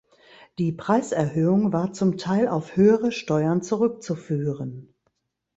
[0.57, 4.95] Die Preiserhöhung war zum Teil auf höhere Steuern zurückzuführen.